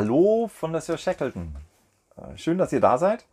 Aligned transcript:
Hallo 0.00 0.48
von 0.48 0.72
der 0.72 0.80
Sir 0.80 0.96
Shackleton. 0.96 1.54
Äh, 2.16 2.38
Schön, 2.38 2.56
dass 2.56 2.72
ihr 2.72 2.80
da 2.80 2.96
seid. 2.96 3.26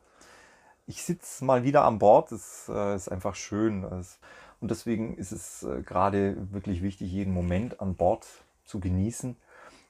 Ich 0.86 1.02
sitze 1.02 1.46
mal 1.46 1.64
wieder 1.64 1.86
an 1.86 1.98
Bord. 1.98 2.30
Es 2.34 2.68
äh, 2.68 2.94
ist 2.94 3.08
einfach 3.08 3.36
schön. 3.36 3.86
Und 3.86 4.70
deswegen 4.70 5.16
ist 5.16 5.32
es 5.32 5.64
äh, 5.64 5.82
gerade 5.82 6.36
wirklich 6.52 6.84
wichtig, 6.84 7.10
jeden 7.10 7.34
Moment 7.34 7.80
an 7.80 7.96
Bord 7.96 8.28
zu 8.66 8.82
genießen. 8.82 9.38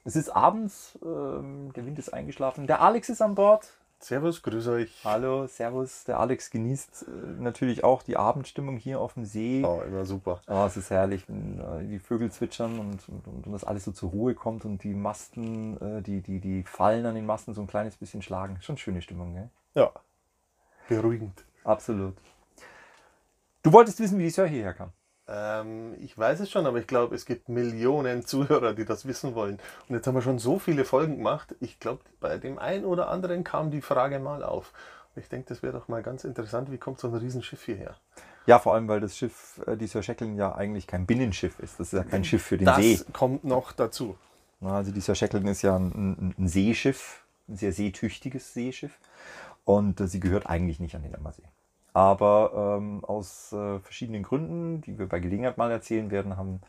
Es 0.04 0.14
ist 0.14 0.28
abends, 0.28 0.96
ähm, 1.02 1.72
der 1.72 1.84
Wind 1.84 1.98
ist 1.98 2.14
eingeschlafen. 2.14 2.68
Der 2.68 2.80
Alex 2.80 3.08
ist 3.08 3.22
an 3.22 3.34
Bord. 3.34 3.72
Servus, 4.00 4.42
grüß 4.42 4.68
euch. 4.68 5.04
Hallo, 5.04 5.46
Servus. 5.48 6.04
Der 6.04 6.20
Alex 6.20 6.50
genießt 6.50 7.06
äh, 7.08 7.42
natürlich 7.42 7.82
auch 7.82 8.02
die 8.02 8.16
Abendstimmung 8.16 8.76
hier 8.76 9.00
auf 9.00 9.14
dem 9.14 9.24
See. 9.24 9.62
Oh, 9.64 9.82
immer 9.82 10.04
super. 10.04 10.40
Oh, 10.46 10.64
es 10.66 10.76
ist 10.76 10.90
herrlich, 10.90 11.28
wenn 11.28 11.58
äh, 11.58 11.84
die 11.84 11.98
Vögel 11.98 12.30
zwitschern 12.30 12.78
und, 12.78 13.08
und, 13.08 13.26
und, 13.26 13.46
und 13.46 13.52
das 13.52 13.64
alles 13.64 13.84
so 13.84 13.92
zur 13.92 14.10
Ruhe 14.10 14.34
kommt 14.34 14.64
und 14.64 14.84
die 14.84 14.94
Masten, 14.94 15.80
äh, 15.80 16.02
die, 16.02 16.20
die, 16.20 16.38
die 16.38 16.62
Fallen 16.62 17.06
an 17.06 17.16
den 17.16 17.26
Masten 17.26 17.54
so 17.54 17.60
ein 17.60 17.66
kleines 17.66 17.96
bisschen 17.96 18.22
schlagen. 18.22 18.58
Schon 18.60 18.78
schöne 18.78 19.02
Stimmung, 19.02 19.34
gell? 19.34 19.50
Ja, 19.74 19.90
beruhigend. 20.88 21.44
Absolut. 21.64 22.16
Du 23.62 23.72
wolltest 23.72 23.98
wissen, 23.98 24.18
wie 24.18 24.24
die 24.24 24.30
Sir 24.30 24.46
hierher 24.46 24.74
kam. 24.74 24.92
Ähm, 25.28 25.94
ich 26.00 26.16
weiß 26.16 26.40
es 26.40 26.50
schon, 26.50 26.66
aber 26.66 26.78
ich 26.78 26.86
glaube, 26.86 27.14
es 27.14 27.26
gibt 27.26 27.48
Millionen 27.48 28.24
Zuhörer, 28.24 28.72
die 28.72 28.84
das 28.84 29.06
wissen 29.06 29.34
wollen. 29.34 29.58
Und 29.88 29.94
jetzt 29.94 30.06
haben 30.06 30.14
wir 30.14 30.22
schon 30.22 30.38
so 30.38 30.58
viele 30.58 30.84
Folgen 30.84 31.16
gemacht. 31.16 31.54
Ich 31.60 31.78
glaube, 31.78 32.00
bei 32.20 32.38
dem 32.38 32.58
einen 32.58 32.84
oder 32.84 33.08
anderen 33.08 33.44
kam 33.44 33.70
die 33.70 33.82
Frage 33.82 34.18
mal 34.18 34.42
auf. 34.42 34.72
Und 35.14 35.22
ich 35.22 35.28
denke, 35.28 35.48
das 35.48 35.62
wäre 35.62 35.72
doch 35.72 35.88
mal 35.88 36.02
ganz 36.02 36.24
interessant, 36.24 36.70
wie 36.70 36.78
kommt 36.78 36.98
so 36.98 37.08
ein 37.08 37.14
Riesenschiff 37.14 37.62
hierher? 37.62 37.96
Ja, 38.46 38.58
vor 38.58 38.74
allem, 38.74 38.88
weil 38.88 39.00
das 39.00 39.16
Schiff, 39.16 39.60
äh, 39.66 39.76
die 39.76 39.86
Sir 39.86 40.02
Shackleton 40.02 40.36
ja 40.36 40.54
eigentlich 40.54 40.86
kein 40.86 41.04
Binnenschiff 41.04 41.58
ist. 41.58 41.78
Das 41.78 41.92
ist 41.92 41.98
ja 41.98 42.04
kein 42.04 42.24
Schiff 42.24 42.42
für 42.42 42.56
den 42.56 42.64
das 42.64 42.76
See. 42.78 43.00
kommt 43.12 43.44
noch 43.44 43.72
dazu. 43.72 44.16
Also 44.62 44.90
die 44.90 45.00
Sir 45.00 45.14
Shackleton 45.14 45.48
ist 45.48 45.62
ja 45.62 45.76
ein, 45.76 45.92
ein, 45.92 46.34
ein 46.38 46.48
Seeschiff, 46.48 47.24
ein 47.48 47.56
sehr 47.56 47.72
seetüchtiges 47.72 48.54
Seeschiff. 48.54 48.98
Und 49.64 50.00
äh, 50.00 50.08
sie 50.08 50.20
gehört 50.20 50.46
eigentlich 50.46 50.80
nicht 50.80 50.94
an 50.94 51.02
den 51.02 51.14
Ammersee. 51.14 51.42
Aber 51.92 52.78
ähm, 52.78 53.04
aus 53.04 53.52
äh, 53.52 53.80
verschiedenen 53.80 54.22
Gründen, 54.22 54.80
die 54.82 54.98
wir 54.98 55.08
bei 55.08 55.20
Gelegenheit 55.20 55.58
mal 55.58 55.70
erzählen 55.70 56.10
werden, 56.10 56.36
haben 56.36 56.60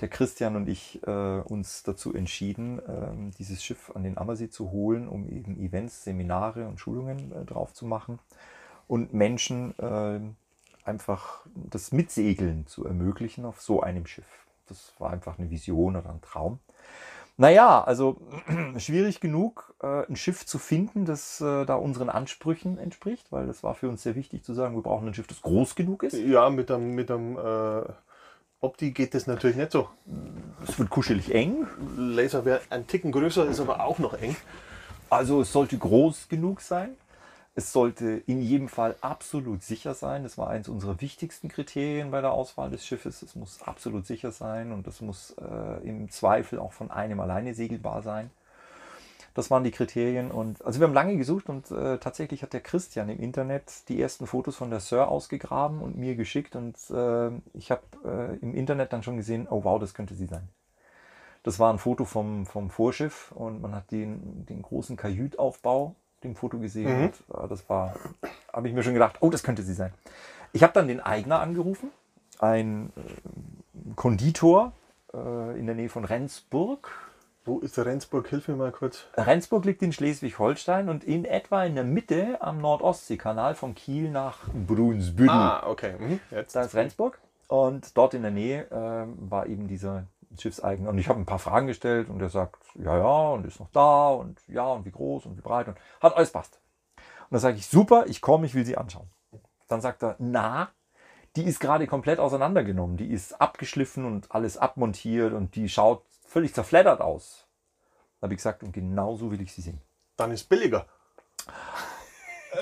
der 0.00 0.08
Christian 0.08 0.56
und 0.56 0.68
ich 0.68 1.02
äh, 1.06 1.40
uns 1.40 1.82
dazu 1.82 2.14
entschieden, 2.14 2.80
ähm, 2.86 3.30
dieses 3.38 3.64
Schiff 3.64 3.90
an 3.94 4.02
den 4.02 4.18
Ammersee 4.18 4.50
zu 4.50 4.70
holen, 4.70 5.08
um 5.08 5.28
eben 5.28 5.58
Events, 5.58 6.04
Seminare 6.04 6.66
und 6.66 6.78
Schulungen 6.78 7.32
äh, 7.32 7.44
drauf 7.44 7.72
zu 7.72 7.86
machen 7.86 8.18
und 8.88 9.14
Menschen 9.14 9.78
äh, 9.78 10.20
einfach 10.84 11.46
das 11.54 11.92
Mitsegeln 11.92 12.66
zu 12.66 12.84
ermöglichen 12.86 13.44
auf 13.44 13.60
so 13.62 13.80
einem 13.80 14.06
Schiff. 14.06 14.46
Das 14.68 14.92
war 14.98 15.10
einfach 15.10 15.38
eine 15.38 15.50
Vision 15.50 15.96
oder 15.96 16.10
ein 16.10 16.20
Traum. 16.20 16.58
Naja, 17.38 17.84
also 17.84 18.16
schwierig 18.78 19.20
genug, 19.20 19.74
äh, 19.82 20.06
ein 20.06 20.16
Schiff 20.16 20.46
zu 20.46 20.58
finden, 20.58 21.04
das 21.04 21.40
äh, 21.40 21.66
da 21.66 21.74
unseren 21.74 22.08
Ansprüchen 22.08 22.78
entspricht, 22.78 23.30
weil 23.30 23.46
das 23.46 23.62
war 23.62 23.74
für 23.74 23.88
uns 23.88 24.02
sehr 24.02 24.14
wichtig 24.14 24.42
zu 24.42 24.54
sagen, 24.54 24.74
wir 24.74 24.82
brauchen 24.82 25.08
ein 25.08 25.14
Schiff, 25.14 25.26
das 25.26 25.42
groß 25.42 25.74
genug 25.74 26.02
ist. 26.02 26.14
Ja, 26.14 26.48
mit 26.48 26.70
dem, 26.70 26.94
mit 26.94 27.10
dem 27.10 27.36
äh, 27.36 27.82
Opti 28.60 28.92
geht 28.92 29.14
das 29.14 29.26
natürlich 29.26 29.56
nicht 29.56 29.70
so. 29.70 29.88
Es 30.66 30.78
wird 30.78 30.88
kuschelig 30.88 31.34
eng, 31.34 31.66
Laser 31.96 32.46
wäre 32.46 32.62
ein 32.70 32.86
Ticken 32.86 33.12
größer, 33.12 33.46
ist 33.46 33.60
aber 33.60 33.84
auch 33.84 33.98
noch 33.98 34.14
eng. 34.14 34.34
also 35.10 35.42
es 35.42 35.52
sollte 35.52 35.76
groß 35.76 36.28
genug 36.28 36.62
sein. 36.62 36.96
Es 37.58 37.72
sollte 37.72 38.22
in 38.26 38.42
jedem 38.42 38.68
Fall 38.68 38.96
absolut 39.00 39.62
sicher 39.62 39.94
sein. 39.94 40.24
Das 40.24 40.36
war 40.36 40.50
eines 40.50 40.68
unserer 40.68 41.00
wichtigsten 41.00 41.48
Kriterien 41.48 42.10
bei 42.10 42.20
der 42.20 42.32
Auswahl 42.32 42.68
des 42.68 42.86
Schiffes. 42.86 43.22
Es 43.22 43.34
muss 43.34 43.62
absolut 43.62 44.06
sicher 44.06 44.30
sein 44.30 44.72
und 44.72 44.86
es 44.86 45.00
muss 45.00 45.34
äh, 45.40 45.88
im 45.88 46.10
Zweifel 46.10 46.58
auch 46.58 46.74
von 46.74 46.90
einem 46.90 47.18
alleine 47.18 47.54
segelbar 47.54 48.02
sein. 48.02 48.30
Das 49.32 49.50
waren 49.50 49.64
die 49.64 49.70
Kriterien. 49.70 50.30
Und 50.30 50.62
also 50.66 50.80
wir 50.80 50.86
haben 50.86 50.92
lange 50.92 51.16
gesucht 51.16 51.48
und 51.48 51.70
äh, 51.70 51.96
tatsächlich 51.96 52.42
hat 52.42 52.52
der 52.52 52.60
Christian 52.60 53.08
im 53.08 53.20
Internet 53.20 53.88
die 53.88 54.02
ersten 54.02 54.26
Fotos 54.26 54.56
von 54.56 54.68
der 54.68 54.80
Sir 54.80 55.08
ausgegraben 55.08 55.80
und 55.80 55.96
mir 55.96 56.14
geschickt. 56.14 56.56
Und 56.56 56.76
äh, 56.90 57.30
ich 57.54 57.70
habe 57.70 57.82
äh, 58.04 58.36
im 58.36 58.54
Internet 58.54 58.92
dann 58.92 59.02
schon 59.02 59.16
gesehen, 59.16 59.48
oh 59.48 59.64
wow, 59.64 59.80
das 59.80 59.94
könnte 59.94 60.14
sie 60.14 60.26
sein. 60.26 60.46
Das 61.42 61.58
war 61.58 61.72
ein 61.72 61.78
Foto 61.78 62.04
vom, 62.04 62.44
vom 62.44 62.68
Vorschiff 62.68 63.32
und 63.32 63.62
man 63.62 63.74
hat 63.74 63.90
den, 63.90 64.44
den 64.44 64.60
großen 64.60 64.98
Kajütaufbau 64.98 65.86
auf 65.86 65.94
dem 66.26 66.36
Foto 66.36 66.58
gesehen. 66.58 66.98
Mhm. 66.98 67.04
Und, 67.04 67.44
äh, 67.44 67.48
das 67.48 67.68
war, 67.68 67.94
habe 68.52 68.68
ich 68.68 68.74
mir 68.74 68.82
schon 68.82 68.94
gedacht, 68.94 69.16
oh, 69.20 69.30
das 69.30 69.42
könnte 69.42 69.62
sie 69.62 69.74
sein. 69.74 69.92
Ich 70.52 70.62
habe 70.62 70.72
dann 70.72 70.88
den 70.88 71.00
Eigner 71.00 71.40
angerufen, 71.40 71.90
ein 72.38 72.92
äh, 72.96 73.94
Konditor 73.94 74.72
äh, 75.12 75.58
in 75.58 75.66
der 75.66 75.74
Nähe 75.74 75.88
von 75.88 76.04
Rendsburg. 76.04 76.90
Wo 77.44 77.60
ist 77.60 77.76
der 77.76 77.86
Rendsburg? 77.86 78.26
Hilf 78.28 78.48
mir 78.48 78.56
mal 78.56 78.72
kurz. 78.72 79.04
Rendsburg 79.16 79.64
liegt 79.64 79.80
in 79.80 79.92
Schleswig-Holstein 79.92 80.88
und 80.88 81.04
in 81.04 81.24
etwa 81.24 81.64
in 81.64 81.76
der 81.76 81.84
Mitte 81.84 82.42
am 82.42 82.58
Nordostseekanal 82.60 83.54
von 83.54 83.76
Kiel 83.76 84.10
nach 84.10 84.38
Brunsbüttel. 84.66 85.30
Ah, 85.30 85.64
okay. 85.68 85.94
Mhm. 85.98 86.20
Jetzt. 86.32 86.56
Da 86.56 86.62
ist 86.62 86.74
Rendsburg. 86.74 87.20
Und 87.48 87.96
dort 87.96 88.14
in 88.14 88.22
der 88.22 88.32
Nähe 88.32 88.66
ähm, 88.72 89.14
war 89.30 89.46
eben 89.46 89.68
dieser 89.68 90.06
Schiffseigner. 90.40 90.88
Und 90.88 90.98
ich 90.98 91.08
habe 91.08 91.18
ein 91.18 91.26
paar 91.26 91.38
Fragen 91.38 91.66
gestellt 91.66 92.08
und 92.08 92.20
er 92.20 92.28
sagt, 92.28 92.62
ja, 92.74 92.96
ja, 92.96 93.30
und 93.30 93.46
ist 93.46 93.60
noch 93.60 93.70
da 93.70 94.10
und 94.10 94.40
ja, 94.48 94.66
und 94.66 94.84
wie 94.84 94.90
groß 94.90 95.26
und 95.26 95.36
wie 95.36 95.42
breit 95.42 95.68
und 95.68 95.76
hat 96.00 96.16
alles 96.16 96.30
passt. 96.30 96.60
Und 96.96 97.32
dann 97.32 97.40
sage 97.40 97.56
ich, 97.56 97.66
super, 97.66 98.04
ich 98.06 98.20
komme, 98.20 98.46
ich 98.46 98.54
will 98.54 98.64
sie 98.64 98.76
anschauen. 98.76 99.10
Dann 99.68 99.80
sagt 99.80 100.02
er, 100.02 100.16
na, 100.18 100.70
die 101.34 101.44
ist 101.44 101.60
gerade 101.60 101.86
komplett 101.86 102.18
auseinandergenommen. 102.18 102.96
Die 102.96 103.10
ist 103.10 103.40
abgeschliffen 103.40 104.04
und 104.04 104.30
alles 104.32 104.56
abmontiert 104.56 105.32
und 105.32 105.54
die 105.56 105.68
schaut 105.68 106.02
völlig 106.26 106.54
zerfleddert 106.54 107.00
aus. 107.00 107.46
Da 108.20 108.26
habe 108.26 108.34
ich 108.34 108.38
gesagt, 108.38 108.62
und 108.62 108.72
genau 108.72 109.16
so 109.16 109.30
will 109.30 109.40
ich 109.40 109.52
sie 109.52 109.62
sehen. 109.62 109.80
Dann 110.16 110.30
ist 110.30 110.48
billiger. 110.48 110.86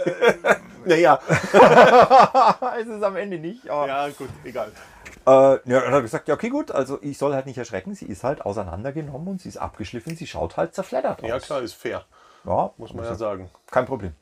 naja, 0.85 1.19
es 2.79 2.89
ist 2.89 3.03
am 3.03 3.17
Ende 3.17 3.39
nicht, 3.39 3.69
aber 3.69 3.87
ja, 3.87 4.09
gut, 4.09 4.29
egal. 4.45 4.73
Äh, 5.27 5.31
ja, 5.31 5.81
dann 5.81 5.87
habe 5.93 5.99
ich 5.99 6.05
gesagt, 6.05 6.29
ja, 6.29 6.35
okay, 6.35 6.51
gut, 6.51 6.71
also 6.71 6.99
ich 7.03 7.19
soll 7.19 7.35
halt 7.35 7.47
nicht 7.47 7.59
erschrecken, 7.59 7.95
sie 7.95 8.07
ist 8.07 8.25
halt 8.25 8.43
auseinandergenommen 8.43 9.29
und 9.29 9.41
sie 9.41 9.49
ist 9.49 9.57
abgeschliffen, 9.57 10.17
sie 10.17 10.27
schaut 10.27 10.57
halt 10.57 10.75
zerfleddert 10.75 11.23
aus. 11.23 11.29
Ja, 11.29 11.39
klar, 11.39 11.63
ist 11.63 11.75
fair. 11.75 12.05
Ja, 12.45 12.73
Muss 12.77 12.93
man 12.93 13.05
ja 13.05 13.15
sagen. 13.15 13.51
Kein 13.71 13.87
Problem. 13.87 14.15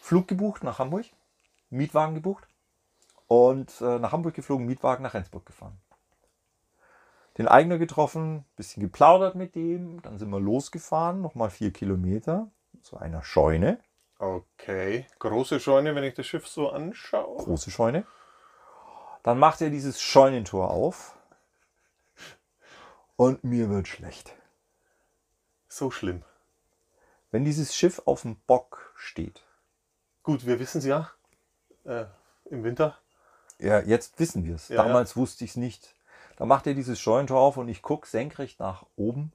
Flug 0.00 0.26
gebucht 0.26 0.64
nach 0.64 0.78
Hamburg, 0.78 1.06
Mietwagen 1.70 2.14
gebucht 2.14 2.48
und 3.28 3.80
äh, 3.80 3.98
nach 3.98 4.12
Hamburg 4.12 4.34
geflogen, 4.34 4.66
Mietwagen 4.66 5.02
nach 5.02 5.14
Rendsburg 5.14 5.46
gefahren. 5.46 5.78
Den 7.38 7.46
Eigner 7.46 7.78
getroffen, 7.78 8.44
bisschen 8.56 8.82
geplaudert 8.82 9.36
mit 9.36 9.54
dem, 9.54 10.02
dann 10.02 10.18
sind 10.18 10.30
wir 10.30 10.40
losgefahren, 10.40 11.22
nochmal 11.22 11.50
vier 11.50 11.72
Kilometer 11.72 12.48
zu 12.82 12.96
einer 12.96 13.22
Scheune, 13.22 13.78
Okay. 14.20 15.06
Große 15.18 15.60
Scheune, 15.60 15.94
wenn 15.94 16.04
ich 16.04 16.12
das 16.12 16.26
Schiff 16.26 16.46
so 16.46 16.68
anschaue. 16.68 17.38
große 17.38 17.70
Scheune. 17.70 18.04
Dann 19.22 19.38
macht 19.38 19.60
er 19.60 19.70
dieses 19.70 20.00
Scheunentor 20.00 20.70
auf 20.70 21.16
und 23.16 23.44
mir 23.44 23.68
wird 23.68 23.88
schlecht. 23.88 24.34
So 25.68 25.90
schlimm. 25.90 26.22
Wenn 27.30 27.44
dieses 27.44 27.74
Schiff 27.74 28.02
auf 28.06 28.22
dem 28.22 28.36
Bock 28.46 28.92
steht, 28.96 29.42
Gut, 30.22 30.44
wir 30.46 30.58
wissen 30.60 30.78
es 30.78 30.84
ja. 30.84 31.10
Äh, 31.84 32.04
Im 32.50 32.62
Winter. 32.62 32.98
ja, 33.58 33.80
jetzt 33.80 34.18
wissen 34.18 34.44
wir 34.44 34.54
es. 34.56 34.68
Ja, 34.68 34.82
Damals 34.82 35.16
wusste 35.16 35.44
ich 35.44 35.50
es 35.52 35.56
nicht. 35.56 35.94
Da 36.36 36.44
macht 36.46 36.66
er 36.66 36.74
dieses 36.74 37.00
Scheunentor 37.00 37.40
auf 37.40 37.56
und 37.56 37.68
ich 37.68 37.82
gucke 37.82 38.06
senkrecht 38.08 38.60
nach 38.60 38.84
oben 38.96 39.32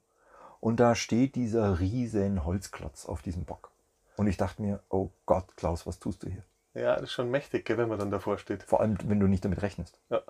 und 0.60 0.80
da 0.80 0.96
steht 0.96 1.36
dieser 1.36 1.80
riesen 1.80 2.44
Holzklotz 2.46 3.06
auf 3.06 3.22
diesem 3.22 3.46
Bock. 3.46 3.72
Und 4.18 4.28
ich 4.28 4.38
dachte 4.38 4.62
mir, 4.62 4.82
oh 4.90 5.10
Gott, 5.26 5.56
Klaus, 5.58 5.86
was 5.86 6.00
tust 6.00 6.24
du 6.24 6.30
hier? 6.30 6.44
Ja, 6.76 6.96
das 6.96 7.04
ist 7.04 7.14
schon 7.14 7.32
mächtig, 7.32 7.70
wenn 7.70 7.90
man 7.90 7.98
dann 7.98 8.12
davor 8.12 8.38
steht. 8.38 8.64
Vor 8.64 8.82
allem, 8.82 8.98
wenn 9.06 9.20
du 9.20 9.28
nicht 9.28 9.44
damit 9.44 9.62
rechnest. 9.62 9.98
Ja. 10.10 10.22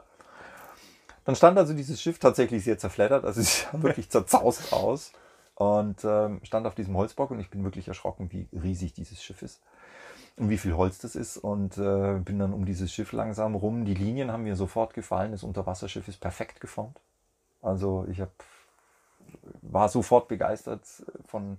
Dann 1.25 1.35
stand 1.35 1.57
also 1.57 1.73
dieses 1.73 1.99
Schiff 1.99 2.19
tatsächlich 2.19 2.63
sehr 2.63 2.77
zerfleddert, 2.77 3.25
also 3.25 3.41
es 3.41 3.63
sah 3.63 3.81
wirklich 3.81 4.09
zerzaust 4.09 4.71
aus 4.71 5.11
und 5.55 6.03
ähm, 6.03 6.39
stand 6.43 6.67
auf 6.67 6.75
diesem 6.75 6.95
Holzbock 6.95 7.31
und 7.31 7.39
ich 7.39 7.49
bin 7.49 7.63
wirklich 7.63 7.87
erschrocken, 7.87 8.31
wie 8.31 8.47
riesig 8.53 8.93
dieses 8.93 9.23
Schiff 9.23 9.41
ist 9.41 9.59
und 10.37 10.49
wie 10.49 10.57
viel 10.57 10.75
Holz 10.75 10.99
das 10.99 11.15
ist 11.15 11.37
und 11.37 11.77
äh, 11.77 12.19
bin 12.19 12.37
dann 12.37 12.53
um 12.53 12.65
dieses 12.65 12.93
Schiff 12.93 13.11
langsam 13.11 13.55
rum. 13.55 13.85
Die 13.85 13.95
Linien 13.95 14.31
haben 14.31 14.43
mir 14.43 14.55
sofort 14.55 14.93
gefallen, 14.93 15.31
das 15.31 15.43
Unterwasserschiff 15.43 16.07
ist 16.07 16.19
perfekt 16.19 16.61
geformt. 16.61 16.99
Also 17.61 18.05
ich 18.11 18.21
hab, 18.21 18.31
war 19.63 19.89
sofort 19.89 20.27
begeistert 20.27 20.83
von 21.25 21.57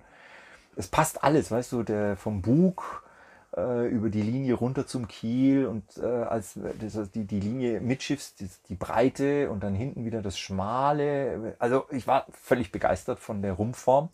es 0.77 0.89
passt 0.89 1.25
alles, 1.25 1.51
weißt 1.51 1.73
du, 1.73 1.83
der 1.83 2.17
vom 2.17 2.43
Bug 2.43 3.03
äh, 3.57 3.89
über 3.89 4.11
die 4.11 4.23
Linie 4.23 4.55
runter 4.55 4.87
zum 4.87 5.09
Kiel 5.09 5.67
und 5.67 5.85
äh, 5.99 6.05
als 6.05 6.59
das, 6.81 7.11
die, 7.11 7.25
die 7.25 7.41
Linie 7.41 7.81
mitschiffs, 7.81 8.35
die, 8.35 8.49
die 8.69 8.75
Breite 8.75 9.51
und 9.51 9.63
dann 9.63 9.75
hinten 9.75 10.05
wieder 10.05 10.23
das 10.23 10.39
Schmale. 10.39 11.57
Also 11.59 11.87
ich 11.91 12.07
war 12.07 12.27
völlig 12.31 12.73
begeistert 12.73 13.19
von 13.19 13.43
der 13.43 13.55
Rumpfform. 13.55 14.11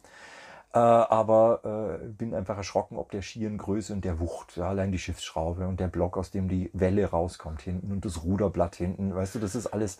Äh, 0.74 0.78
aber 0.78 1.98
äh, 2.00 2.06
bin 2.06 2.34
einfach 2.34 2.56
erschrocken, 2.56 2.96
ob 2.96 3.10
der 3.10 3.20
schieren 3.20 3.58
Größe 3.58 3.92
und 3.92 4.06
der 4.06 4.18
Wucht, 4.20 4.56
ja, 4.56 4.70
allein 4.70 4.90
die 4.90 4.98
Schiffsschraube 4.98 5.68
und 5.68 5.80
der 5.80 5.88
Block, 5.88 6.16
aus 6.16 6.30
dem 6.30 6.48
die 6.48 6.70
Welle 6.72 7.04
rauskommt 7.10 7.60
hinten 7.60 7.92
und 7.92 8.06
das 8.06 8.24
Ruderblatt 8.24 8.76
hinten, 8.76 9.14
weißt 9.14 9.34
du, 9.34 9.38
das 9.38 9.54
ist 9.54 9.66
alles. 9.66 9.98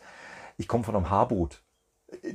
Ich 0.56 0.68
komme 0.68 0.82
von 0.84 0.96
einem 0.96 1.10
Haarboot. 1.10 1.60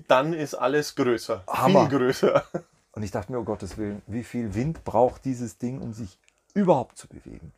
Dann 0.07 0.33
ist 0.33 0.53
alles 0.53 0.95
größer, 0.95 1.43
Hammer. 1.47 1.89
viel 1.89 1.97
größer. 1.97 2.43
Und 2.91 3.03
ich 3.03 3.11
dachte 3.11 3.31
mir, 3.31 3.39
um 3.39 3.45
Gottes 3.45 3.77
Willen, 3.77 4.01
wie 4.07 4.23
viel 4.23 4.53
Wind 4.53 4.83
braucht 4.83 5.25
dieses 5.25 5.57
Ding, 5.57 5.81
um 5.81 5.93
sich 5.93 6.19
überhaupt 6.53 6.97
zu 6.97 7.07
bewegen? 7.07 7.53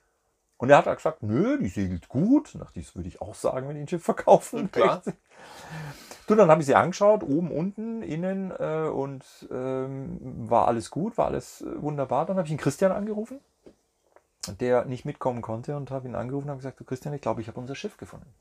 Und 0.58 0.70
er 0.70 0.78
hat 0.78 0.88
halt 0.88 0.98
gesagt, 0.98 1.24
nö, 1.24 1.58
die 1.58 1.70
segelt 1.70 2.10
gut. 2.10 2.54
Nach 2.56 2.72
dies 2.72 2.94
würde 2.96 3.08
ich 3.08 3.22
auch 3.22 3.34
sagen, 3.34 3.68
wenn 3.68 3.76
die 3.76 3.82
ein 3.82 3.88
Schiff 3.88 4.04
verkaufen. 4.04 4.70
Klar. 4.72 5.02
Du, 6.28 6.36
dann 6.36 6.52
habe 6.52 6.62
ich 6.62 6.68
sie 6.68 6.76
angeschaut, 6.76 7.24
oben, 7.24 7.50
unten, 7.50 8.04
innen 8.04 8.52
äh, 8.52 8.90
und 8.90 9.24
ähm, 9.52 10.20
war 10.50 10.68
alles 10.68 10.92
gut, 10.92 11.18
war 11.18 11.28
alles 11.28 11.62
äh, 11.62 11.82
wunderbar. 11.82 12.26
Dann 12.26 12.38
habe 12.38 12.46
ich 12.46 12.52
einen 12.52 12.60
Christian 12.60 12.92
angerufen, 12.92 13.40
der 14.60 14.86
nicht 14.86 15.06
mitkommen 15.06 15.42
konnte 15.42 15.78
und 15.78 15.92
habe 15.92 16.08
ihn 16.08 16.16
angerufen 16.16 16.46
und 16.46 16.52
habe 16.52 16.60
gesagt, 16.60 16.80
du 16.80 16.84
Christian, 16.84 17.14
ich 17.14 17.22
glaube, 17.22 17.42
ich 17.42 17.48
habe 17.48 17.60
unser 17.60 17.74
Schiff 17.74 17.98
gefunden. 17.98 18.32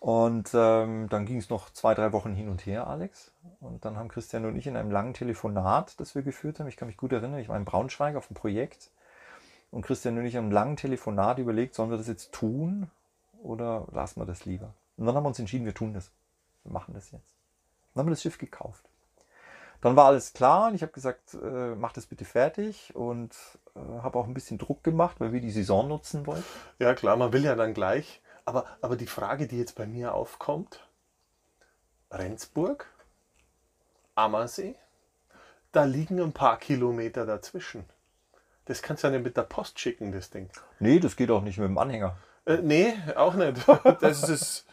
Und 0.00 0.50
ähm, 0.54 1.08
dann 1.08 1.26
ging 1.26 1.38
es 1.38 1.50
noch 1.50 1.70
zwei, 1.70 1.94
drei 1.94 2.12
Wochen 2.12 2.32
hin 2.32 2.48
und 2.48 2.64
her, 2.66 2.86
Alex. 2.86 3.32
Und 3.60 3.84
dann 3.84 3.96
haben 3.96 4.08
Christian 4.08 4.44
und 4.44 4.56
ich 4.56 4.66
in 4.66 4.76
einem 4.76 4.92
langen 4.92 5.14
Telefonat, 5.14 5.98
das 5.98 6.14
wir 6.14 6.22
geführt 6.22 6.60
haben, 6.60 6.68
ich 6.68 6.76
kann 6.76 6.86
mich 6.86 6.96
gut 6.96 7.12
erinnern, 7.12 7.40
ich 7.40 7.48
war 7.48 7.56
in 7.56 7.64
Braunschweig 7.64 8.14
auf 8.14 8.28
dem 8.28 8.34
Projekt. 8.34 8.90
Und 9.70 9.82
Christian 9.82 10.16
und 10.16 10.24
ich 10.24 10.36
haben 10.36 10.44
einem 10.44 10.52
langen 10.52 10.76
Telefonat 10.76 11.38
überlegt, 11.38 11.74
sollen 11.74 11.90
wir 11.90 11.98
das 11.98 12.06
jetzt 12.06 12.32
tun 12.32 12.90
oder 13.42 13.86
lassen 13.92 14.20
wir 14.20 14.26
das 14.26 14.44
lieber? 14.44 14.72
Und 14.96 15.06
dann 15.06 15.14
haben 15.14 15.24
wir 15.24 15.28
uns 15.28 15.38
entschieden, 15.38 15.66
wir 15.66 15.74
tun 15.74 15.94
das. 15.94 16.10
Wir 16.64 16.72
machen 16.72 16.94
das 16.94 17.10
jetzt. 17.10 17.24
Dann 17.92 18.00
haben 18.02 18.06
wir 18.06 18.12
das 18.12 18.22
Schiff 18.22 18.38
gekauft. 18.38 18.84
Dann 19.80 19.94
war 19.94 20.06
alles 20.06 20.32
klar 20.32 20.68
und 20.68 20.74
ich 20.74 20.82
habe 20.82 20.92
gesagt, 20.92 21.34
äh, 21.34 21.74
mach 21.74 21.92
das 21.92 22.06
bitte 22.06 22.24
fertig 22.24 22.94
und 22.96 23.32
äh, 23.76 24.02
habe 24.02 24.18
auch 24.18 24.26
ein 24.26 24.34
bisschen 24.34 24.58
Druck 24.58 24.82
gemacht, 24.82 25.20
weil 25.20 25.32
wir 25.32 25.40
die 25.40 25.52
Saison 25.52 25.86
nutzen 25.86 26.26
wollten. 26.26 26.44
Ja 26.78 26.94
klar, 26.94 27.16
man 27.16 27.32
will 27.32 27.44
ja 27.44 27.54
dann 27.54 27.74
gleich. 27.74 28.20
Aber, 28.48 28.64
aber 28.80 28.96
die 28.96 29.06
Frage, 29.06 29.46
die 29.46 29.58
jetzt 29.58 29.74
bei 29.74 29.86
mir 29.86 30.14
aufkommt, 30.14 30.82
Rendsburg, 32.10 32.86
Ammersee, 34.14 34.74
da 35.70 35.84
liegen 35.84 36.18
ein 36.18 36.32
paar 36.32 36.58
Kilometer 36.58 37.26
dazwischen. 37.26 37.84
Das 38.64 38.80
kannst 38.80 39.04
du 39.04 39.08
ja 39.08 39.12
nicht 39.12 39.22
mit 39.22 39.36
der 39.36 39.42
Post 39.42 39.78
schicken, 39.78 40.12
das 40.12 40.30
Ding. 40.30 40.48
Nee, 40.80 40.98
das 40.98 41.16
geht 41.16 41.30
auch 41.30 41.42
nicht 41.42 41.58
mit 41.58 41.68
dem 41.68 41.76
Anhänger. 41.76 42.16
Äh, 42.46 42.62
nee, 42.62 42.94
auch 43.16 43.34
nicht. 43.34 43.66
Das 44.00 44.26
ist 44.26 44.64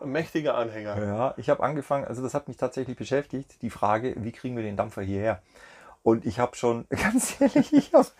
ein 0.00 0.10
mächtiger 0.10 0.56
Anhänger. 0.56 1.00
Ja, 1.00 1.34
ich 1.36 1.48
habe 1.48 1.62
angefangen, 1.62 2.04
also 2.04 2.22
das 2.22 2.34
hat 2.34 2.48
mich 2.48 2.56
tatsächlich 2.56 2.96
beschäftigt, 2.96 3.62
die 3.62 3.70
Frage, 3.70 4.16
wie 4.16 4.32
kriegen 4.32 4.56
wir 4.56 4.64
den 4.64 4.76
Dampfer 4.76 5.02
hierher? 5.02 5.40
Und 6.02 6.26
ich 6.26 6.40
habe 6.40 6.56
schon, 6.56 6.86
ganz 6.90 7.40
ehrlich, 7.40 7.72
ich 7.72 7.94
hab, 7.94 8.10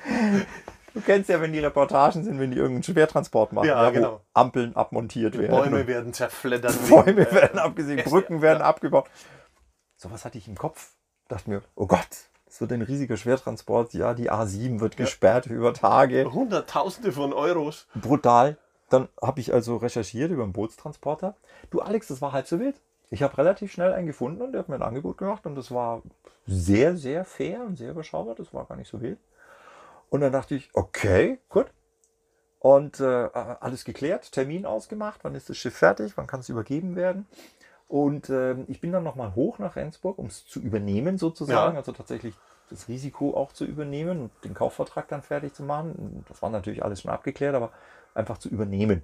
du 0.95 1.01
kennst 1.01 1.29
ja, 1.29 1.41
wenn 1.41 1.53
die 1.53 1.59
Reportagen 1.59 2.25
sind, 2.25 2.39
wenn 2.39 2.51
die 2.51 2.57
irgendeinen 2.57 2.83
Schwertransport 2.83 3.53
machen, 3.53 3.69
Ja, 3.69 3.89
wo 3.89 3.93
genau. 3.93 4.21
Ampeln 4.33 4.77
abmontiert 4.77 5.39
werden. 5.39 5.51
Bäume 5.51 5.87
werden 5.87 6.13
zerfleddert. 6.13 6.77
Bäume 6.89 7.29
äh, 7.29 7.35
werden 7.35 7.99
Äste, 7.99 8.11
Brücken 8.11 8.43
werden 8.43 8.61
ja. 8.61 8.67
abgebaut. 8.67 9.09
Sowas 9.97 10.25
hatte 10.25 10.39
ich 10.39 10.49
im 10.49 10.57
Kopf. 10.57 10.93
Dachte 11.29 11.51
mir, 11.51 11.63
oh 11.75 11.87
Gott, 11.87 12.09
das 12.47 12.61
wird 12.61 12.73
ein 12.73 12.83
riesiger 12.83 13.17
Schwertransport. 13.17 13.95
Ja, 13.95 14.15
die 14.15 14.31
A7 14.31 14.81
wird 14.81 14.97
gesperrt 14.97 15.47
über 15.47 15.73
Tage. 15.73 16.31
Hunderttausende 16.33 17.13
von 17.13 17.33
Euros. 17.33 17.87
Brutal. 17.95 18.59
Dann 18.91 19.09
habe 19.23 19.41
ich 19.41 19.55
also 19.55 19.77
recherchiert 19.77 20.31
über 20.31 20.43
einen 20.43 20.53
Bootstransporter. 20.53 21.35
Du 21.71 21.81
Alex, 21.81 22.09
das 22.09 22.21
war 22.21 22.33
halb 22.33 22.47
so 22.47 22.61
wild. 22.61 22.79
Ich 23.09 23.23
habe 23.23 23.37
relativ 23.39 23.73
schnell 23.73 23.93
einen 23.93 24.07
gefunden 24.07 24.43
und 24.43 24.53
der 24.53 24.61
hat 24.61 24.69
mir 24.69 24.75
ein 24.75 24.83
Angebot 24.83 25.19
gemacht 25.19 25.47
und 25.47 25.55
das 25.55 25.71
war 25.71 26.03
sehr, 26.47 26.97
sehr 26.97 27.25
fair 27.25 27.63
und 27.63 27.77
sehr 27.77 27.91
überschaubar. 27.91 28.35
Das 28.35 28.53
war 28.53 28.67
gar 28.67 28.77
nicht 28.77 28.89
so 28.89 29.01
wild. 29.01 29.19
Und 30.13 30.21
dann 30.21 30.33
dachte 30.33 30.55
ich, 30.55 30.69
okay, 30.75 31.39
gut. 31.49 31.73
Und 32.59 33.01
äh, 33.01 33.05
alles 33.33 33.87
geklärt, 33.87 34.31
Termin 34.31 34.67
ausgemacht, 34.67 35.21
wann 35.25 35.35
ist 35.35 35.49
das 35.49 35.57
Schiff 35.57 35.75
fertig, 35.75 36.13
wann 36.17 36.27
kann 36.27 36.41
es 36.41 36.51
übergeben 36.51 36.97
werden. 36.97 37.27
Und 37.89 38.29
ähm, 38.29 38.67
ich 38.69 38.83
bin 38.83 38.93
dann 38.93 39.05
nochmal 39.05 39.35
hoch 39.35 39.59
nach 39.59 39.75
Rendsburg, 39.75 40.19
um 40.19 40.27
es 40.27 40.45
zu 40.45 40.61
übernehmen 40.61 41.17
sozusagen, 41.17 41.73
Ja. 41.73 41.79
also 41.79 41.93
tatsächlich 41.93 42.35
das 42.69 42.89
Risiko 42.89 43.35
auch 43.35 43.53
zu 43.53 43.65
übernehmen 43.65 44.21
und 44.21 44.31
den 44.45 44.53
Kaufvertrag 44.53 45.09
dann 45.09 45.23
fertig 45.23 45.55
zu 45.55 45.63
machen. 45.63 46.27
Das 46.29 46.43
war 46.43 46.51
natürlich 46.51 46.85
alles 46.85 47.01
schon 47.01 47.11
abgeklärt, 47.11 47.55
aber 47.55 47.73
einfach 48.13 48.37
zu 48.37 48.51
übernehmen. 48.51 49.03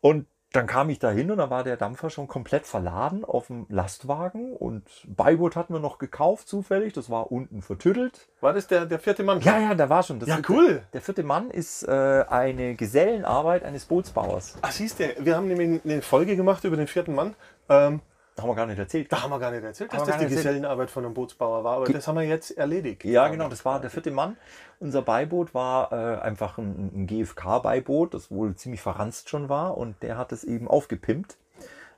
Und 0.00 0.26
dann 0.52 0.66
kam 0.66 0.88
ich 0.88 0.98
da 0.98 1.10
hin 1.10 1.30
und 1.30 1.38
da 1.38 1.50
war 1.50 1.62
der 1.62 1.76
Dampfer 1.76 2.08
schon 2.08 2.26
komplett 2.26 2.66
verladen 2.66 3.24
auf 3.24 3.48
dem 3.48 3.66
Lastwagen 3.68 4.54
und 4.54 4.82
Beiboot 5.06 5.56
hatten 5.56 5.74
wir 5.74 5.80
noch 5.80 5.98
gekauft 5.98 6.48
zufällig, 6.48 6.94
das 6.94 7.10
war 7.10 7.30
unten 7.30 7.60
vertüttelt. 7.60 8.28
War 8.40 8.54
das 8.54 8.66
der, 8.66 8.86
der 8.86 8.98
vierte 8.98 9.22
Mann? 9.24 9.40
Ja, 9.40 9.58
ja, 9.58 9.74
da 9.74 9.90
war 9.90 10.02
schon. 10.02 10.20
Das 10.20 10.28
Ja, 10.28 10.38
cool. 10.48 10.82
Der 10.94 11.02
vierte 11.02 11.22
Mann 11.22 11.50
ist 11.50 11.82
äh, 11.82 12.24
eine 12.28 12.74
Gesellenarbeit 12.76 13.62
eines 13.62 13.84
Bootsbauers. 13.84 14.56
Ach, 14.62 14.72
siehst 14.72 15.00
du, 15.00 15.04
wir 15.18 15.36
haben 15.36 15.48
nämlich 15.48 15.84
eine 15.84 16.00
Folge 16.00 16.34
gemacht 16.34 16.64
über 16.64 16.76
den 16.76 16.86
vierten 16.86 17.14
Mann. 17.14 17.34
Ähm, 17.68 18.00
haben 18.42 18.48
wir 18.48 18.54
gar 18.54 18.66
nicht 18.66 18.78
erzählt. 18.78 19.12
da 19.12 19.22
haben 19.22 19.30
wir 19.30 19.38
gar 19.38 19.50
nicht 19.50 19.64
erzählt, 19.64 19.92
dass 19.92 20.00
das 20.04 20.16
die 20.18 20.24
erzählt. 20.24 20.30
Gesellenarbeit 20.30 20.90
von 20.90 21.04
einem 21.04 21.14
Bootsbauer 21.14 21.64
war, 21.64 21.76
aber 21.76 21.86
das 21.92 22.06
haben 22.08 22.16
wir 22.16 22.22
jetzt 22.24 22.56
erledigt. 22.56 23.04
Ja, 23.04 23.28
genau, 23.28 23.48
das 23.48 23.64
war 23.64 23.80
der 23.80 23.90
vierte 23.90 24.10
Mann. 24.10 24.36
Unser 24.80 25.02
Beiboot 25.02 25.54
war 25.54 25.92
äh, 25.92 26.20
einfach 26.20 26.58
ein, 26.58 26.90
ein 26.94 27.06
GFK-Beiboot, 27.06 28.14
das 28.14 28.30
wohl 28.30 28.54
ziemlich 28.54 28.80
verranzt 28.80 29.28
schon 29.28 29.48
war 29.48 29.76
und 29.76 30.02
der 30.02 30.16
hat 30.16 30.32
es 30.32 30.44
eben 30.44 30.68
aufgepimpt 30.68 31.36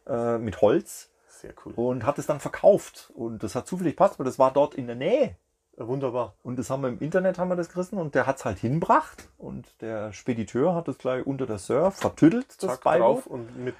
äh, 0.06 0.38
mit 0.38 0.60
Holz 0.60 1.10
Sehr 1.28 1.52
cool. 1.64 1.72
und 1.76 2.06
hat 2.06 2.18
es 2.18 2.26
dann 2.26 2.40
verkauft. 2.40 3.10
Und 3.14 3.42
das 3.42 3.54
hat 3.54 3.66
zufällig 3.66 3.96
passt, 3.96 4.18
weil 4.18 4.26
das 4.26 4.38
war 4.38 4.52
dort 4.52 4.74
in 4.74 4.86
der 4.86 4.96
Nähe. 4.96 5.36
Wunderbar. 5.76 6.34
Und 6.42 6.58
das 6.58 6.68
haben 6.68 6.82
wir 6.82 6.88
im 6.88 6.98
Internet 6.98 7.38
haben 7.38 7.48
wir 7.48 7.56
das 7.56 7.70
gerissen 7.70 7.98
und 7.98 8.14
der 8.14 8.26
hat 8.26 8.36
es 8.36 8.44
halt 8.44 8.58
hinbracht 8.58 9.28
und 9.38 9.66
der 9.80 10.12
Spediteur 10.12 10.74
hat 10.74 10.88
es 10.88 10.98
gleich 10.98 11.26
unter 11.26 11.46
der 11.46 11.56
Surf 11.58 11.96
vertüttelt, 11.96 12.46
das 12.62 12.72
Zack, 12.72 12.84
Beiboot. 12.84 13.00
drauf 13.00 13.26
und 13.26 13.56
mit. 13.64 13.76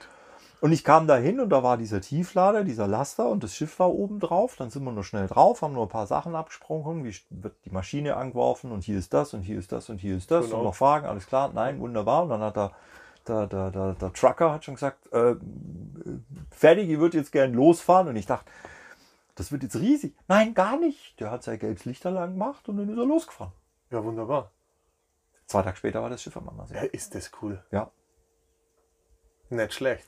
Und 0.61 0.73
ich 0.73 0.85
kam 0.85 1.07
da 1.07 1.17
hin 1.17 1.41
und 1.41 1.49
da 1.51 1.63
war 1.63 1.79
dieser 1.79 2.03
Tieflader, 2.03 2.65
dieser 2.65 2.87
Laster 2.87 3.29
und 3.31 3.43
das 3.43 3.55
Schiff 3.55 3.79
war 3.79 3.91
oben 3.95 4.21
drauf. 4.21 4.57
Dann 4.57 4.69
sind 4.71 4.85
wir 4.85 4.93
nur 4.93 5.05
schnell 5.05 5.27
drauf, 5.27 5.63
haben 5.63 5.73
nur 5.73 5.87
ein 5.87 5.89
paar 5.89 6.07
Sachen 6.07 6.35
abgesprochen, 6.35 7.05
wie 7.05 7.15
wird 7.31 7.55
die 7.65 7.71
Maschine 7.71 8.17
angeworfen 8.17 8.71
und 8.71 8.85
hier 8.85 8.99
ist 8.99 9.15
das 9.15 9.33
und 9.33 9.41
hier 9.43 9.59
ist 9.59 9.73
das 9.73 9.89
und 9.89 9.99
hier 9.99 10.17
ist 10.17 10.31
das 10.31 10.47
Genau. 10.47 10.59
und 10.59 10.65
noch 10.65 10.75
Fragen, 10.75 11.07
alles 11.07 11.27
klar, 11.27 11.51
nein, 11.55 11.81
wunderbar. 11.81 12.25
Und 12.25 12.29
dann 12.31 12.41
hat 12.43 12.57
der, 12.57 12.73
der, 13.27 13.47
der, 13.47 13.71
der, 13.71 13.93
der 13.95 14.13
Trucker 14.13 14.53
hat 14.53 14.65
schon 14.65 14.75
gesagt, 14.75 15.11
äh, 15.15 15.37
fertig, 16.51 16.89
ihr 16.89 16.99
würdet 16.99 17.15
jetzt 17.15 17.33
gern 17.33 17.55
losfahren. 17.55 18.09
Und 18.09 18.17
ich 18.17 18.27
dachte, 18.27 18.51
das 19.37 19.53
wird 19.53 19.63
jetzt 19.63 19.77
riesig. 19.77 20.15
Nein, 20.29 20.53
gar 20.53 20.79
nicht. 20.79 21.19
Der 21.21 21.31
hat 21.31 21.43
sein 21.43 21.59
gelbes 21.59 21.87
Lichterlang 21.87 22.33
gemacht 22.33 22.69
und 22.69 22.77
dann 22.77 22.89
ist 22.91 22.99
er 22.99 23.07
losgefahren. 23.07 23.53
Ja, 23.91 24.05
wunderbar. 24.05 24.51
Zwei 25.47 25.63
Tage 25.63 25.77
später 25.79 26.03
war 26.03 26.11
das 26.11 26.23
Schiff 26.23 26.37
am 26.37 26.49
Ammersee. 26.51 26.75
Ja, 26.75 26.83
ist 26.83 27.15
das 27.15 27.31
cool. 27.41 27.65
Ja, 27.73 27.91
Nicht 29.49 29.75
schlecht. 29.75 30.07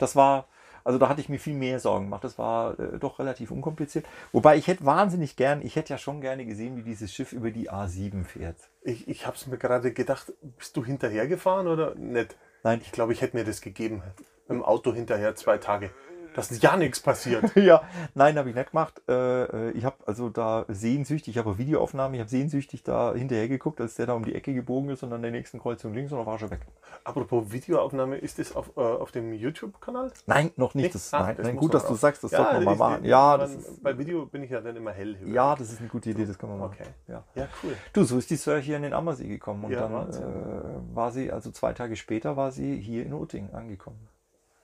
Das 0.00 0.16
war, 0.16 0.48
also 0.82 0.98
da 0.98 1.08
hatte 1.08 1.20
ich 1.20 1.28
mir 1.28 1.38
viel 1.38 1.54
mehr 1.54 1.78
Sorgen 1.78 2.06
gemacht. 2.06 2.24
Das 2.24 2.38
war 2.38 2.78
äh, 2.78 2.98
doch 2.98 3.18
relativ 3.18 3.50
unkompliziert. 3.50 4.06
Wobei 4.32 4.56
ich 4.56 4.66
hätte 4.66 4.84
wahnsinnig 4.84 5.36
gern, 5.36 5.62
ich 5.62 5.76
hätte 5.76 5.92
ja 5.92 5.98
schon 5.98 6.20
gerne 6.20 6.44
gesehen, 6.46 6.76
wie 6.76 6.82
dieses 6.82 7.12
Schiff 7.12 7.32
über 7.32 7.50
die 7.50 7.70
A7 7.70 8.24
fährt. 8.24 8.56
Ich, 8.82 9.08
ich 9.08 9.26
habe 9.26 9.36
es 9.36 9.46
mir 9.46 9.58
gerade 9.58 9.92
gedacht, 9.92 10.32
bist 10.58 10.76
du 10.76 10.84
hinterhergefahren 10.84 11.68
oder 11.68 11.94
nicht? 11.94 12.36
Nein. 12.62 12.80
Ich 12.82 12.92
glaube, 12.92 13.12
ich 13.12 13.20
hätte 13.22 13.36
mir 13.36 13.44
das 13.44 13.60
gegeben. 13.60 14.02
Im 14.48 14.62
Auto 14.64 14.92
hinterher 14.92 15.34
zwei 15.36 15.58
Tage. 15.58 15.90
Dass 16.34 16.60
ja 16.62 16.76
nichts 16.76 17.00
passiert. 17.00 17.44
ja, 17.56 17.82
nein, 18.14 18.36
habe 18.38 18.48
ich 18.50 18.54
nicht 18.54 18.70
gemacht. 18.70 19.00
Äh, 19.08 19.42
äh, 19.44 19.70
ich 19.72 19.84
habe 19.84 19.96
also 20.06 20.28
da 20.28 20.64
sehnsüchtig, 20.68 21.34
ich 21.34 21.38
habe 21.38 21.58
Videoaufnahmen, 21.58 22.14
ich 22.14 22.20
habe 22.20 22.30
sehnsüchtig 22.30 22.82
da 22.82 23.14
hinterher 23.14 23.48
geguckt, 23.48 23.80
als 23.80 23.94
der 23.96 24.06
da 24.06 24.12
um 24.14 24.24
die 24.24 24.34
Ecke 24.34 24.54
gebogen 24.54 24.90
ist 24.90 25.02
und 25.02 25.12
an 25.12 25.22
der 25.22 25.30
nächsten 25.30 25.58
Kreuzung 25.58 25.92
links 25.94 26.12
und 26.12 26.18
dann 26.18 26.26
war 26.26 26.38
schon 26.38 26.50
weg. 26.50 26.60
Apropos 27.04 27.50
Videoaufnahme, 27.50 28.16
ist 28.18 28.38
das 28.38 28.54
auf, 28.54 28.70
äh, 28.76 28.80
auf 28.80 29.10
dem 29.12 29.32
YouTube-Kanal? 29.32 30.12
Nein, 30.26 30.50
noch 30.56 30.74
nicht. 30.74 30.84
Nicht? 30.84 30.94
Das, 30.94 31.12
Ah, 31.14 31.20
nein, 31.24 31.36
das 31.36 31.46
nein, 31.46 31.56
gut, 31.56 31.72
man 31.72 31.80
dass 31.80 31.88
du 31.88 31.94
sagst, 31.94 32.24
das 32.24 32.30
sollte 32.30 32.54
man 32.54 32.64
mal 32.64 32.72
ich- 32.72 32.78
machen. 32.78 33.04
Ja, 33.04 33.28
man- 33.30 33.40
das 33.40 33.54
ist, 33.54 33.82
bei 33.82 33.96
Video 33.98 34.26
bin 34.26 34.42
ich 34.42 34.50
ja 34.50 34.60
dann 34.60 34.76
immer 34.76 34.92
hellhörig. 34.92 35.32
ja, 35.34 35.54
das 35.56 35.72
ist 35.72 35.80
eine 35.80 35.88
gute 35.88 36.10
Idee, 36.10 36.24
das 36.26 36.38
können 36.38 36.52
wir 36.52 36.58
machen. 36.58 36.76
Okay. 36.80 36.90
Ja. 37.08 37.24
Ja, 37.34 37.48
cool. 37.62 37.76
Du, 37.92 38.04
so 38.04 38.18
ist 38.18 38.30
die 38.30 38.36
Sir 38.36 38.58
hier 38.58 38.76
in 38.76 38.82
den 38.82 38.92
Ammersee 38.94 39.26
gekommen 39.28 39.64
und 39.64 39.72
Ja, 39.72 39.88
dann 39.88 40.10
äh, 40.10 40.96
war 40.96 41.10
sie, 41.10 41.30
also 41.32 41.50
zwei 41.50 41.72
Tage 41.72 41.96
später 41.96 42.36
war 42.36 42.50
sie 42.52 42.76
hier 42.80 43.04
in 43.04 43.12
Utting 43.12 43.50
angekommen. 43.52 44.08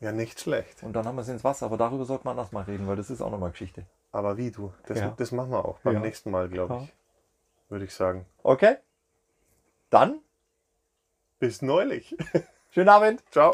Ja, 0.07 0.13
nicht 0.13 0.39
schlecht. 0.39 0.85
Und 0.85 0.93
dann 0.93 1.05
haben 1.05 1.17
wir 1.17 1.25
sie 1.25 1.33
ins 1.33 1.43
Wasser, 1.43 1.67
aber 1.67 1.77
darüber 1.77 2.05
sollte 2.05 2.25
man 2.27 2.39
anders 2.39 2.53
mal 2.53 2.63
reden, 2.63 2.87
weil 2.87 2.95
das 2.95 3.11
ist 3.11 3.21
auch 3.21 3.31
nochmal 3.33 3.51
Geschichte. 3.51 3.85
Aber 4.13 4.37
wie 4.37 4.53
du? 4.53 4.73
Das, 4.87 4.99
Ja. 5.01 5.13
das 5.17 5.33
machen 5.33 5.51
wir 5.51 5.65
auch 5.65 5.81
beim 5.81 5.95
Ja. 5.95 6.01
nächsten 6.01 6.31
Mal, 6.31 6.49
glaube 6.49 6.83
ich. 6.85 6.95
Würde 7.69 7.85
ich 7.87 7.93
sagen. 7.93 8.25
Okay? 8.45 8.77
Dann, 9.91 10.21
Bis 11.41 11.61
neulich. 11.61 12.17
schönen 12.71 12.89
Abend. 12.89 13.25
Ciao. 13.33 13.51